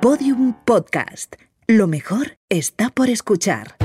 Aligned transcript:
Podium 0.00 0.54
Podcast. 0.64 1.36
Lo 1.66 1.86
mejor 1.86 2.38
está 2.48 2.88
por 2.88 3.10
escuchar. 3.10 3.76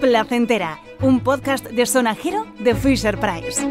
Placentera, 0.00 0.80
un 1.00 1.20
podcast 1.20 1.68
de 1.68 1.86
sonajero 1.86 2.44
de 2.58 2.74
Fisher 2.74 3.20
Price. 3.20 3.64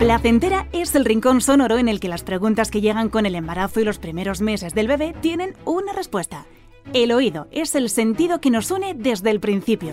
Placentera 0.00 0.66
es 0.72 0.94
el 0.94 1.04
rincón 1.04 1.42
sonoro 1.42 1.76
en 1.76 1.86
el 1.86 2.00
que 2.00 2.08
las 2.08 2.24
preguntas 2.24 2.70
que 2.70 2.80
llegan 2.80 3.10
con 3.10 3.26
el 3.26 3.34
embarazo 3.34 3.80
y 3.80 3.84
los 3.84 3.98
primeros 3.98 4.40
meses 4.40 4.72
del 4.72 4.88
bebé 4.88 5.14
tienen 5.20 5.54
una 5.66 5.92
respuesta. 5.92 6.46
El 6.94 7.12
oído 7.12 7.48
es 7.50 7.74
el 7.74 7.90
sentido 7.90 8.40
que 8.40 8.48
nos 8.48 8.70
une 8.70 8.94
desde 8.94 9.30
el 9.30 9.40
principio. 9.40 9.92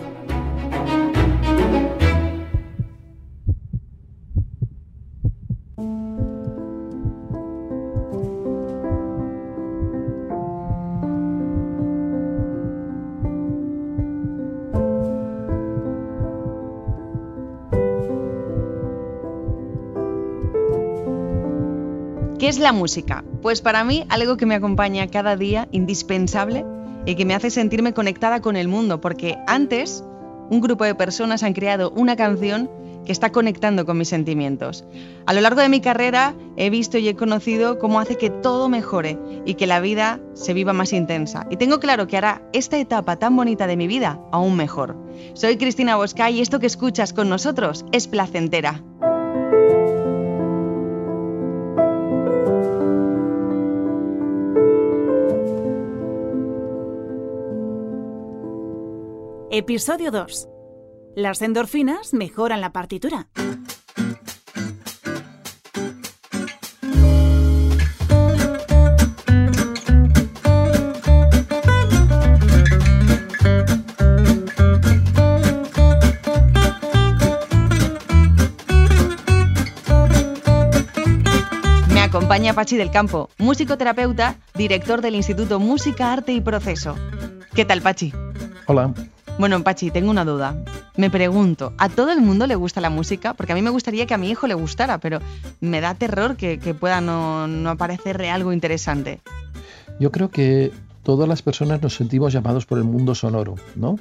¿Qué 22.39 22.47
es 22.47 22.59
la 22.59 22.71
música? 22.71 23.23
Pues 23.41 23.61
para 23.61 23.83
mí 23.83 24.05
algo 24.09 24.37
que 24.37 24.45
me 24.45 24.53
acompaña 24.53 25.07
cada 25.07 25.35
día, 25.35 25.67
indispensable, 25.71 26.65
y 27.03 27.15
que 27.15 27.25
me 27.25 27.33
hace 27.33 27.49
sentirme 27.49 27.93
conectada 27.93 28.41
con 28.41 28.55
el 28.55 28.67
mundo, 28.67 29.01
porque 29.01 29.39
antes 29.47 30.03
un 30.51 30.61
grupo 30.61 30.83
de 30.83 30.93
personas 30.93 31.41
han 31.41 31.53
creado 31.53 31.89
una 31.91 32.15
canción 32.15 32.69
que 33.07 33.11
está 33.11 33.31
conectando 33.31 33.87
con 33.87 33.97
mis 33.97 34.09
sentimientos. 34.09 34.85
A 35.25 35.33
lo 35.33 35.41
largo 35.41 35.61
de 35.61 35.69
mi 35.69 35.81
carrera 35.81 36.35
he 36.57 36.69
visto 36.69 36.99
y 36.99 37.07
he 37.07 37.15
conocido 37.15 37.79
cómo 37.79 37.99
hace 37.99 38.17
que 38.17 38.29
todo 38.29 38.69
mejore 38.69 39.17
y 39.45 39.55
que 39.55 39.65
la 39.65 39.79
vida 39.79 40.19
se 40.33 40.53
viva 40.53 40.73
más 40.73 40.93
intensa. 40.93 41.47
Y 41.49 41.57
tengo 41.57 41.79
claro 41.79 42.05
que 42.05 42.17
hará 42.17 42.43
esta 42.53 42.77
etapa 42.77 43.15
tan 43.15 43.35
bonita 43.35 43.65
de 43.65 43.77
mi 43.77 43.87
vida 43.87 44.19
aún 44.31 44.57
mejor. 44.57 44.95
Soy 45.33 45.57
Cristina 45.57 45.95
Bosca 45.95 46.29
y 46.29 46.41
esto 46.41 46.59
que 46.59 46.67
escuchas 46.67 47.13
con 47.13 47.29
nosotros 47.29 47.83
es 47.91 48.07
placentera. 48.07 48.83
Episodio 59.59 60.11
2. 60.11 60.47
Las 61.15 61.41
endorfinas 61.41 62.13
mejoran 62.13 62.61
la 62.61 62.71
partitura. 62.71 63.25
Me 81.91 81.99
acompaña 82.01 82.53
Pachi 82.53 82.77
del 82.77 82.91
Campo, 82.91 83.31
musicoterapeuta, 83.39 84.35
director 84.53 85.01
del 85.01 85.15
Instituto 85.15 85.59
Música, 85.59 86.13
Arte 86.13 86.33
y 86.33 86.41
Proceso. 86.41 86.95
¿Qué 87.55 87.65
tal, 87.65 87.81
Pachi? 87.81 88.13
Hola. 88.67 88.93
Bueno, 89.39 89.63
Pachi, 89.63 89.91
tengo 89.91 90.09
una 90.09 90.25
duda. 90.25 90.55
Me 90.95 91.11
pregunto, 91.11 91.73
¿a 91.77 91.89
todo 91.89 92.11
el 92.11 92.21
mundo 92.21 92.47
le 92.47 92.55
gusta 92.55 92.81
la 92.81 92.89
música? 92.89 93.35
Porque 93.35 93.51
a 93.51 93.55
mí 93.55 93.61
me 93.61 93.69
gustaría 93.69 94.07
que 94.07 94.15
a 94.15 94.17
mi 94.17 94.31
hijo 94.31 94.47
le 94.47 94.55
gustara, 94.55 94.97
pero 94.97 95.19
me 95.61 95.79
da 95.79 95.93
terror 95.93 96.37
que, 96.37 96.57
pueda 96.73 97.01
no, 97.01 97.45
no 97.47 97.69
aparecerle 97.69 98.31
algo 98.31 98.51
interesante. 98.51 99.19
Yo 99.99 100.11
creo 100.11 100.29
que 100.29 100.71
todas 101.03 101.29
las 101.29 101.43
personas 101.43 101.83
nos 101.83 101.93
sentimos 101.93 102.33
llamados 102.33 102.65
por 102.65 102.79
el 102.79 102.83
mundo 102.83 103.13
sonoro, 103.13 103.55
¿no? 103.75 103.99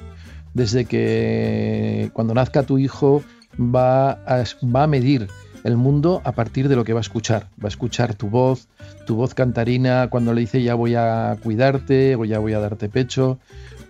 Desde 0.54 0.86
que 0.86 2.10
cuando 2.14 2.32
nazca 2.32 2.62
tu 2.62 2.78
hijo 2.78 3.22
va 3.60 4.12
a, 4.12 4.42
va 4.74 4.84
a 4.84 4.86
medir 4.86 5.28
el 5.64 5.76
mundo 5.76 6.22
a 6.24 6.32
partir 6.32 6.68
de 6.68 6.76
lo 6.76 6.84
que 6.84 6.94
va 6.94 7.00
a 7.00 7.02
escuchar. 7.02 7.48
Va 7.62 7.66
a 7.66 7.68
escuchar 7.68 8.14
tu 8.14 8.30
voz, 8.30 8.68
tu 9.06 9.16
voz 9.16 9.34
cantarina 9.34 10.08
cuando 10.08 10.32
le 10.32 10.40
dice 10.40 10.62
ya 10.62 10.74
voy 10.74 10.94
a 10.94 11.36
cuidarte 11.42 12.16
o 12.16 12.24
ya 12.24 12.38
voy 12.38 12.54
a 12.54 12.60
darte 12.60 12.88
pecho. 12.88 13.38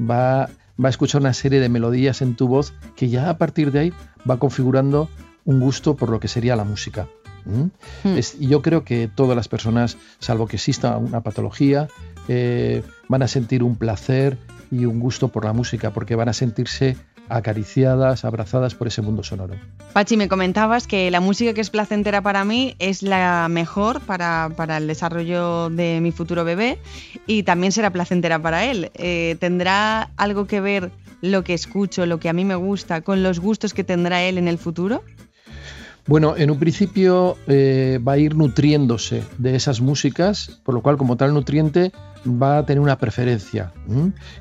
Va, 0.00 0.48
va 0.82 0.88
a 0.88 0.90
escuchar 0.90 1.20
una 1.20 1.32
serie 1.34 1.60
de 1.60 1.68
melodías 1.68 2.22
en 2.22 2.34
tu 2.36 2.48
voz 2.48 2.72
que 2.96 3.08
ya 3.08 3.30
a 3.30 3.38
partir 3.38 3.72
de 3.72 3.78
ahí 3.80 3.92
va 4.28 4.38
configurando 4.38 5.08
un 5.44 5.60
gusto 5.60 5.96
por 5.96 6.10
lo 6.10 6.20
que 6.20 6.28
sería 6.28 6.56
la 6.56 6.64
música. 6.64 7.08
¿Mm? 7.44 8.08
Hmm. 8.08 8.18
Es- 8.18 8.38
yo 8.40 8.60
creo 8.62 8.84
que 8.84 9.08
todas 9.12 9.36
las 9.36 9.46
personas, 9.48 9.96
salvo 10.18 10.46
que 10.48 10.56
exista 10.56 10.96
una 10.98 11.20
patología, 11.22 11.88
eh, 12.28 12.82
van 13.08 13.22
a 13.22 13.28
sentir 13.28 13.62
un 13.62 13.76
placer 13.76 14.36
y 14.70 14.84
un 14.84 14.98
gusto 14.98 15.28
por 15.28 15.44
la 15.44 15.52
música, 15.52 15.92
porque 15.92 16.16
van 16.16 16.28
a 16.28 16.32
sentirse 16.32 16.96
acariciadas, 17.28 18.24
abrazadas 18.24 18.74
por 18.74 18.86
ese 18.86 19.02
mundo 19.02 19.22
sonoro. 19.22 19.54
Pachi, 19.92 20.16
me 20.16 20.28
comentabas 20.28 20.86
que 20.86 21.10
la 21.10 21.20
música 21.20 21.54
que 21.54 21.60
es 21.60 21.70
placentera 21.70 22.22
para 22.22 22.44
mí 22.44 22.76
es 22.78 23.02
la 23.02 23.48
mejor 23.48 24.00
para, 24.00 24.50
para 24.56 24.78
el 24.78 24.86
desarrollo 24.86 25.70
de 25.70 26.00
mi 26.00 26.12
futuro 26.12 26.44
bebé 26.44 26.78
y 27.26 27.42
también 27.42 27.72
será 27.72 27.90
placentera 27.90 28.40
para 28.40 28.64
él. 28.64 28.90
Eh, 28.94 29.36
¿Tendrá 29.40 30.10
algo 30.16 30.46
que 30.46 30.60
ver 30.60 30.90
lo 31.20 31.44
que 31.44 31.54
escucho, 31.54 32.06
lo 32.06 32.20
que 32.20 32.28
a 32.28 32.32
mí 32.32 32.44
me 32.44 32.54
gusta, 32.56 33.00
con 33.00 33.22
los 33.22 33.40
gustos 33.40 33.74
que 33.74 33.84
tendrá 33.84 34.22
él 34.22 34.38
en 34.38 34.48
el 34.48 34.58
futuro? 34.58 35.02
Bueno, 36.06 36.36
en 36.36 36.52
un 36.52 36.58
principio 36.58 37.36
eh, 37.48 37.98
va 38.06 38.12
a 38.12 38.18
ir 38.18 38.36
nutriéndose 38.36 39.24
de 39.38 39.56
esas 39.56 39.80
músicas, 39.80 40.60
por 40.62 40.74
lo 40.74 40.80
cual 40.80 40.96
como 40.96 41.16
tal 41.16 41.34
nutriente 41.34 41.90
va 42.26 42.58
a 42.58 42.66
tener 42.66 42.80
una 42.80 42.98
preferencia. 42.98 43.72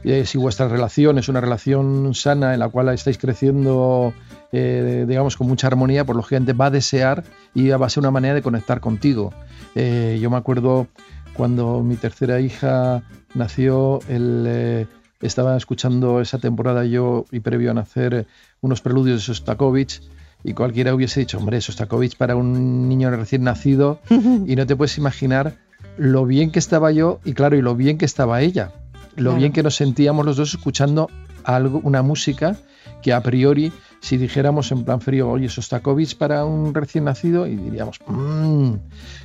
Eh, 0.03 0.25
si 0.25 0.37
vuestra 0.37 0.67
relación 0.67 1.17
es 1.17 1.29
una 1.29 1.41
relación 1.41 2.13
sana 2.13 2.53
en 2.53 2.59
la 2.59 2.69
cual 2.69 2.89
estáis 2.89 3.17
creciendo, 3.17 4.13
eh, 4.51 5.05
digamos, 5.07 5.37
con 5.37 5.47
mucha 5.47 5.67
armonía, 5.67 6.05
pues 6.05 6.15
lógicamente 6.15 6.53
va 6.53 6.67
a 6.67 6.71
desear 6.71 7.23
y 7.53 7.69
va 7.69 7.85
a 7.85 7.89
ser 7.89 8.01
una 8.01 8.11
manera 8.11 8.35
de 8.35 8.41
conectar 8.41 8.79
contigo. 8.79 9.33
Eh, 9.75 10.17
yo 10.21 10.29
me 10.29 10.37
acuerdo 10.37 10.87
cuando 11.33 11.81
mi 11.83 11.95
tercera 11.95 12.39
hija 12.39 13.03
nació, 13.33 13.99
él, 14.07 14.45
eh, 14.47 14.87
estaba 15.21 15.57
escuchando 15.57 16.21
esa 16.21 16.39
temporada 16.39 16.85
yo 16.85 17.25
y 17.31 17.39
previo 17.39 17.71
a 17.71 17.73
nacer 17.73 18.27
unos 18.61 18.81
preludios 18.81 19.17
de 19.17 19.25
Sostakovich 19.25 20.01
y 20.43 20.53
cualquiera 20.53 20.93
hubiese 20.93 21.21
dicho, 21.21 21.37
hombre, 21.37 21.59
Sostakovich 21.59 22.17
para 22.17 22.35
un 22.35 22.87
niño 22.87 23.09
recién 23.11 23.43
nacido 23.43 23.99
y 24.09 24.55
no 24.55 24.65
te 24.65 24.75
puedes 24.75 24.97
imaginar 24.97 25.55
lo 25.97 26.25
bien 26.25 26.51
que 26.51 26.59
estaba 26.59 26.91
yo 26.91 27.19
y 27.25 27.33
claro, 27.33 27.55
y 27.57 27.61
lo 27.61 27.75
bien 27.75 27.97
que 27.97 28.05
estaba 28.05 28.41
ella, 28.41 28.71
lo 29.15 29.31
Claro. 29.31 29.37
bien 29.37 29.51
que 29.53 29.63
nos 29.63 29.75
sentíamos 29.75 30.25
los 30.25 30.37
dos 30.37 30.53
escuchando 30.53 31.09
algo, 31.43 31.79
una 31.83 32.01
música 32.01 32.55
que 33.01 33.13
a 33.13 33.21
priori, 33.21 33.71
si 34.01 34.17
dijéramos 34.17 34.71
en 34.71 34.83
plan 34.83 34.99
frío, 34.99 35.29
oye, 35.29 35.47
Sostakovich 35.47 36.17
para 36.17 36.43
un 36.43 36.73
recién 36.73 37.03
nacido, 37.05 37.45
y 37.47 37.55
diríamos, 37.55 37.99
"Mm". 38.07 38.73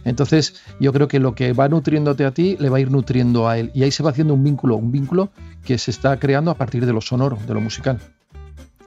entonces 0.05 0.55
yo 0.79 0.93
creo 0.93 1.09
que 1.09 1.19
lo 1.19 1.35
que 1.35 1.53
va 1.55 1.69
nutriéndote 1.69 2.25
a 2.25 2.31
ti 2.33 2.57
le 2.61 2.69
va 2.69 2.77
a 2.77 2.81
ir 2.81 2.91
nutriendo 2.91 3.49
a 3.49 3.59
él 3.59 3.71
y 3.75 3.83
ahí 3.83 3.91
se 3.91 4.03
va 4.03 4.11
haciendo 4.11 4.35
un 4.35 4.45
vínculo, 4.45 4.77
un 4.77 4.93
vínculo 4.93 5.31
que 5.65 5.79
se 5.79 5.91
está 5.91 6.19
creando 6.19 6.51
a 6.51 6.55
partir 6.55 6.85
de 6.87 6.93
lo 6.93 7.01
sonoro, 7.01 7.39
de 7.47 7.55
lo 7.55 7.61
musical. 7.61 7.99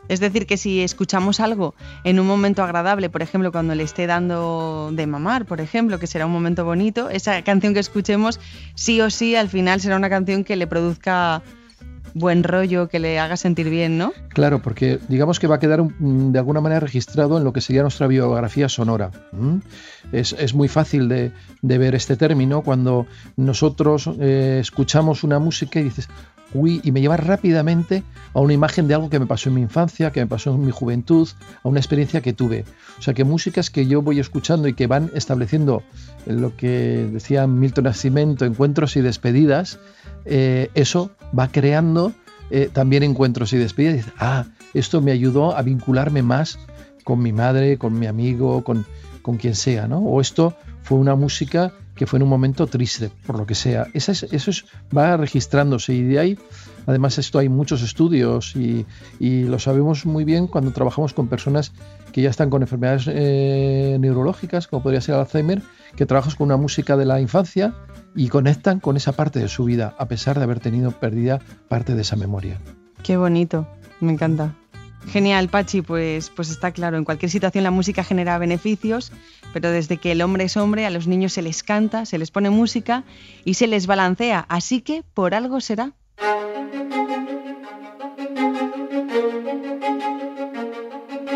Es 0.09 0.19
decir, 0.19 0.45
que 0.45 0.57
si 0.57 0.81
escuchamos 0.81 1.39
algo 1.39 1.75
en 2.03 2.19
un 2.19 2.27
momento 2.27 2.63
agradable, 2.63 3.09
por 3.09 3.21
ejemplo, 3.21 3.51
cuando 3.51 3.73
le 3.75 3.83
esté 3.83 4.07
dando 4.07 4.91
de 4.91 5.07
mamar, 5.07 5.45
por 5.45 5.61
ejemplo, 5.61 5.99
que 5.99 6.07
será 6.07 6.25
un 6.25 6.31
momento 6.31 6.65
bonito, 6.65 7.09
esa 7.09 7.41
canción 7.43 7.73
que 7.73 7.79
escuchemos, 7.79 8.39
sí 8.75 8.99
o 9.01 9.09
sí, 9.09 9.35
al 9.35 9.49
final 9.49 9.79
será 9.79 9.95
una 9.95 10.09
canción 10.09 10.43
que 10.43 10.55
le 10.55 10.67
produzca 10.67 11.41
buen 12.13 12.43
rollo, 12.43 12.87
que 12.89 12.99
le 12.99 13.19
haga 13.19 13.37
sentir 13.37 13.69
bien, 13.69 13.97
¿no? 13.97 14.13
Claro, 14.29 14.61
porque 14.61 14.99
digamos 15.07 15.39
que 15.39 15.47
va 15.47 15.55
a 15.55 15.59
quedar 15.59 15.83
mm, 15.83 16.31
de 16.31 16.39
alguna 16.39 16.61
manera 16.61 16.79
registrado 16.79 17.37
en 17.37 17.43
lo 17.43 17.53
que 17.53 17.61
sería 17.61 17.81
nuestra 17.81 18.07
biografía 18.07 18.69
sonora. 18.69 19.11
Es, 20.11 20.53
muy 20.53 20.67
fácil 20.67 21.09
de, 21.09 21.31
de 21.61 21.77
ver 21.77 21.95
este 21.95 22.15
término 22.15 22.61
cuando 22.61 23.07
nosotros 23.35 24.09
eh, 24.19 24.59
escuchamos 24.61 25.23
una 25.23 25.39
música 25.39 25.79
y 25.79 25.83
dices, 25.83 26.07
uy, 26.53 26.81
y 26.83 26.91
me 26.91 27.01
lleva 27.01 27.17
rápidamente 27.17 28.03
a 28.33 28.39
una 28.39 28.53
imagen 28.53 28.87
de 28.87 28.93
algo 28.93 29.09
que 29.09 29.19
me 29.19 29.25
pasó 29.25 29.49
en 29.49 29.55
mi 29.55 29.61
infancia, 29.61 30.11
que 30.11 30.19
me 30.21 30.27
pasó 30.27 30.53
en 30.53 30.65
mi 30.65 30.71
juventud, 30.71 31.27
a 31.63 31.67
una 31.67 31.79
experiencia 31.79 32.21
que 32.21 32.33
tuve. 32.33 32.65
O 32.99 33.01
sea, 33.01 33.13
que 33.13 33.23
músicas 33.23 33.69
que 33.69 33.87
yo 33.87 34.01
voy 34.01 34.19
escuchando 34.19 34.67
y 34.67 34.73
que 34.73 34.87
van 34.87 35.11
estableciendo 35.13 35.83
lo 36.25 36.55
que 36.55 37.09
decía 37.11 37.47
Milton 37.47 37.85
Nascimento, 37.85 38.45
encuentros 38.45 38.95
y 38.95 39.01
despedidas, 39.01 39.79
eh, 40.25 40.69
eso 40.73 41.11
va 41.37 41.47
creando 41.47 42.13
eh, 42.49 42.69
también 42.71 43.03
encuentros 43.03 43.53
y 43.53 43.57
despedidas. 43.57 43.93
Y 43.93 43.97
dices, 43.97 44.13
ah, 44.19 44.45
esto 44.73 45.01
me 45.01 45.11
ayudó 45.11 45.55
a 45.55 45.61
vincularme 45.61 46.21
más 46.21 46.59
con 47.03 47.21
mi 47.21 47.31
madre, 47.31 47.77
con 47.77 47.97
mi 47.99 48.05
amigo, 48.07 48.63
con, 48.63 48.85
con 49.23 49.37
quien 49.37 49.55
sea, 49.55 49.87
¿no? 49.87 49.97
O 49.97 50.21
esto 50.21 50.55
fue 50.83 50.99
una 50.99 51.15
música 51.15 51.73
que 51.95 52.05
fue 52.05 52.17
en 52.17 52.23
un 52.23 52.29
momento 52.29 52.67
triste, 52.67 53.09
por 53.25 53.37
lo 53.37 53.47
que 53.47 53.55
sea. 53.55 53.87
Eso, 53.93 54.11
es, 54.11 54.23
eso 54.23 54.51
es, 54.51 54.65
va 54.95 55.17
registrándose 55.17 55.93
y 55.93 56.03
de 56.03 56.19
ahí, 56.19 56.39
además 56.85 57.17
esto 57.17 57.39
hay 57.39 57.49
muchos 57.49 57.81
estudios 57.81 58.55
y, 58.55 58.85
y 59.19 59.43
lo 59.43 59.57
sabemos 59.59 60.05
muy 60.05 60.23
bien 60.23 60.47
cuando 60.47 60.71
trabajamos 60.71 61.13
con 61.13 61.27
personas 61.27 61.71
que 62.11 62.21
ya 62.21 62.29
están 62.29 62.49
con 62.49 62.61
enfermedades 62.61 63.05
eh, 63.07 63.97
neurológicas, 63.99 64.67
como 64.67 64.83
podría 64.83 65.01
ser 65.01 65.15
Alzheimer, 65.15 65.61
que 65.95 66.05
trabajas 66.05 66.35
con 66.35 66.45
una 66.45 66.57
música 66.57 66.97
de 66.97 67.05
la 67.05 67.19
infancia 67.19 67.73
y 68.15 68.27
conectan 68.27 68.79
con 68.79 68.97
esa 68.97 69.13
parte 69.13 69.39
de 69.39 69.47
su 69.47 69.65
vida, 69.65 69.95
a 69.97 70.07
pesar 70.07 70.37
de 70.37 70.43
haber 70.43 70.59
tenido 70.59 70.91
perdida 70.91 71.39
parte 71.69 71.95
de 71.95 72.01
esa 72.01 72.15
memoria. 72.15 72.59
Qué 73.03 73.17
bonito, 73.17 73.67
me 73.99 74.13
encanta. 74.13 74.55
Genial, 75.11 75.49
Pachi, 75.49 75.81
pues, 75.81 76.29
pues 76.29 76.49
está 76.49 76.71
claro, 76.71 76.97
en 76.97 77.03
cualquier 77.03 77.29
situación 77.29 77.63
la 77.63 77.71
música 77.71 78.03
genera 78.03 78.37
beneficios, 78.37 79.11
pero 79.53 79.69
desde 79.69 79.97
que 79.97 80.11
el 80.11 80.21
hombre 80.21 80.45
es 80.45 80.57
hombre, 80.57 80.85
a 80.85 80.89
los 80.89 81.07
niños 81.07 81.33
se 81.33 81.41
les 81.41 81.61
canta, 81.61 82.05
se 82.05 82.17
les 82.17 82.31
pone 82.31 82.49
música 82.49 83.03
y 83.45 83.53
se 83.53 83.67
les 83.67 83.85
balancea, 83.85 84.45
así 84.49 84.81
que 84.81 85.03
por 85.13 85.35
algo 85.35 85.61
será. 85.61 85.91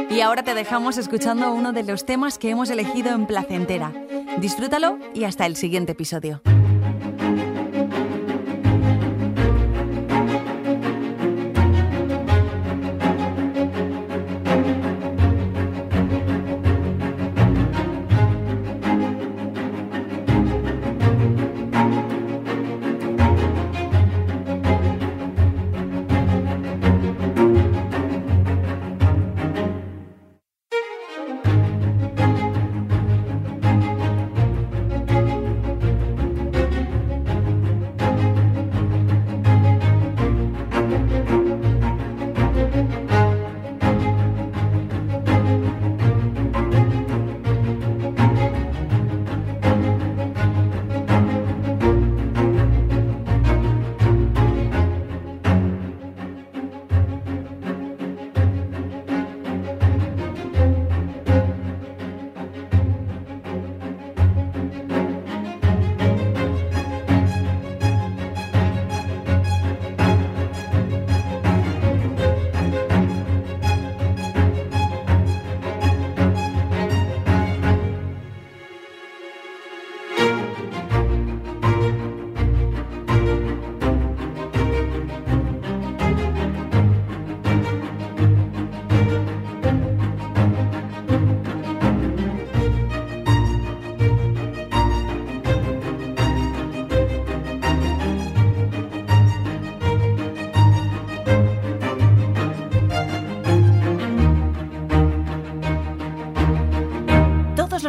Y 0.10 0.22
ahora 0.22 0.42
te 0.42 0.56
dejamos 0.56 0.98
escuchando 0.98 1.54
uno 1.54 1.74
de 1.74 1.84
los 1.84 2.04
temas 2.04 2.40
que 2.40 2.50
hemos 2.50 2.72
elegido 2.72 3.14
en 3.14 3.28
Placentera. 3.28 3.94
Disfrútalo 4.40 4.98
y 5.14 5.26
hasta 5.26 5.46
el 5.46 5.56
siguiente 5.56 5.92
episodio. 5.92 6.42